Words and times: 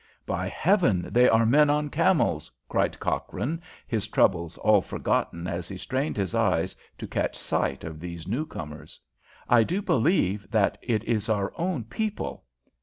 "By 0.25 0.47
Heaven, 0.49 1.07
they 1.11 1.29
are 1.29 1.45
men 1.45 1.69
on 1.69 1.89
camels!" 1.91 2.49
cried 2.67 2.99
Cochrane, 2.99 3.61
his 3.85 4.07
troubles 4.07 4.57
all 4.57 4.81
forgotten 4.81 5.45
as 5.45 5.67
he 5.67 5.77
strained 5.77 6.17
his 6.17 6.33
eyes 6.33 6.75
to 6.97 7.05
catch 7.07 7.37
sight 7.37 7.83
of 7.83 7.99
these 7.99 8.27
new 8.27 8.47
comers. 8.47 8.99
"I 9.47 9.61
do 9.61 9.79
believe 9.79 10.49
that 10.49 10.79
it 10.81 11.03
is 11.03 11.29
our 11.29 11.53
own 11.55 11.83
people." 11.83 12.45